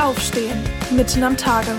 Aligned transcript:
Aufstehen, 0.00 0.58
mitten 0.96 1.22
am 1.22 1.36
Tage. 1.36 1.72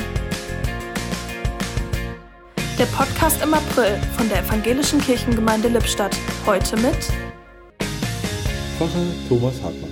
Der 2.78 2.86
Podcast 2.86 3.42
im 3.42 3.52
April 3.52 4.00
von 4.16 4.30
der 4.30 4.44
Evangelischen 4.44 5.02
Kirchengemeinde 5.02 5.70
Lippstadt. 5.70 6.16
Heute 6.46 6.78
mit 6.78 7.12
Pfarrer 8.78 9.08
Thomas 9.28 9.60
Hartmann. 9.64 9.90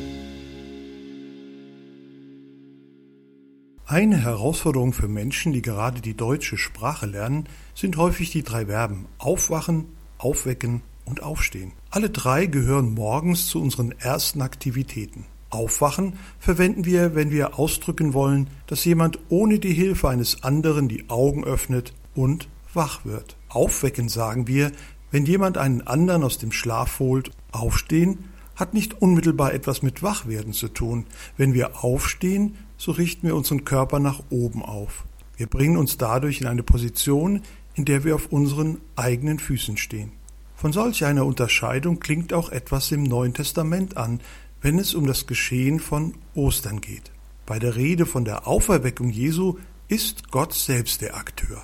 Eine 3.88 4.18
Herausforderung 4.18 4.94
für 4.94 5.08
Menschen, 5.08 5.52
die 5.52 5.64
gerade 5.64 6.00
die 6.00 6.16
deutsche 6.16 6.60
Sprache 6.60 7.08
lernen, 7.08 7.50
sind 7.74 7.98
häufig 7.98 8.30
die 8.30 8.44
drei 8.44 8.68
Verben 8.68 9.08
aufwachen, 9.18 9.86
aufwecken 10.20 10.84
und 11.04 11.24
aufstehen. 11.24 11.72
Alle 11.90 12.12
drei 12.12 12.46
gehören 12.46 12.94
morgens 12.94 13.48
zu 13.48 13.60
unseren 13.60 13.92
ersten 13.92 14.44
Aktivitäten. 14.44 15.26
Aufwachen 15.50 16.14
verwenden 16.40 16.86
wir, 16.86 17.16
wenn 17.16 17.32
wir 17.32 17.58
ausdrücken 17.58 18.14
wollen, 18.14 18.48
dass 18.68 18.86
jemand 18.86 19.20
ohne 19.30 19.60
die 19.60 19.74
Hilfe 19.74 20.10
eines 20.10 20.44
anderen 20.44 20.88
die 20.88 21.10
Augen 21.10 21.44
öffnet 21.44 21.94
und 22.16 22.48
wach 22.74 23.06
wird. 23.06 23.36
Aufwecken 23.50 24.10
sagen 24.10 24.48
wir, 24.48 24.72
wenn 25.12 25.26
jemand 25.26 25.58
einen 25.58 25.82
anderen 25.82 26.24
aus 26.24 26.38
dem 26.38 26.52
Schlaf 26.52 27.00
holt. 27.00 27.32
Aufstehen 27.52 28.26
hat 28.56 28.74
nicht 28.74 29.02
unmittelbar 29.02 29.54
etwas 29.54 29.82
mit 29.82 30.04
Wachwerden 30.04 30.54
zu 30.54 30.68
tun. 30.68 31.06
Wenn 31.38 31.54
wir 31.54 31.84
aufstehen, 31.84 32.58
so 32.78 32.92
richten 32.92 33.26
wir 33.26 33.36
unseren 33.36 33.66
Körper 33.66 34.00
nach 34.00 34.22
oben 34.30 34.62
auf. 34.62 35.06
Wir 35.36 35.48
bringen 35.48 35.78
uns 35.78 35.98
dadurch 35.98 36.42
in 36.42 36.48
eine 36.48 36.64
Position, 36.64 37.42
in 37.74 37.86
der 37.86 38.04
wir 38.04 38.16
auf 38.16 38.28
unseren 38.28 38.78
eigenen 38.96 39.40
Füßen 39.40 39.78
stehen. 39.78 40.12
Von 40.56 40.74
solch 40.74 41.06
einer 41.06 41.26
Unterscheidung 41.26 42.02
klingt 42.02 42.34
auch 42.34 42.50
etwas 42.50 42.92
im 42.92 43.04
Neuen 43.04 43.34
Testament 43.34 43.96
an, 43.96 44.20
wenn 44.62 44.80
es 44.80 44.94
um 44.94 45.08
das 45.08 45.28
Geschehen 45.28 45.80
von 45.80 46.14
Ostern 46.36 46.82
geht. 46.82 47.12
Bei 47.46 47.60
der 47.60 47.76
Rede 47.76 48.06
von 48.06 48.26
der 48.26 48.48
Auferweckung 48.48 49.10
Jesu 49.10 49.58
ist 49.88 50.32
Gott 50.32 50.54
selbst 50.54 51.02
der 51.02 51.16
Akteur. 51.16 51.64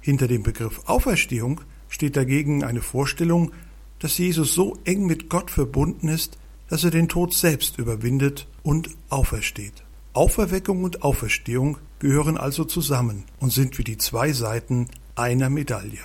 Hinter 0.00 0.28
dem 0.28 0.42
Begriff 0.42 0.82
Auferstehung 0.86 1.62
steht 1.88 2.16
dagegen 2.16 2.62
eine 2.62 2.82
Vorstellung, 2.82 3.52
dass 4.00 4.18
Jesus 4.18 4.52
so 4.52 4.76
eng 4.84 5.06
mit 5.06 5.30
Gott 5.30 5.50
verbunden 5.50 6.08
ist, 6.08 6.38
dass 6.68 6.84
er 6.84 6.90
den 6.90 7.08
Tod 7.08 7.32
selbst 7.32 7.78
überwindet 7.78 8.48
und 8.62 8.90
aufersteht. 9.08 9.84
Auferweckung 10.12 10.84
und 10.84 11.02
Auferstehung 11.02 11.78
gehören 11.98 12.36
also 12.36 12.64
zusammen 12.64 13.24
und 13.40 13.50
sind 13.50 13.78
wie 13.78 13.84
die 13.84 13.96
zwei 13.96 14.32
Seiten 14.32 14.88
einer 15.16 15.50
Medaille. 15.50 16.00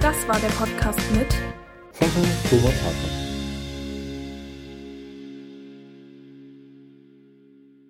Das 0.00 0.16
war 0.28 0.38
der 0.38 0.48
Podcast 0.48 1.00
mit 1.12 1.32
Pfarrer 1.92 2.26
Thomas 2.50 2.74
Hartmann. 2.82 3.31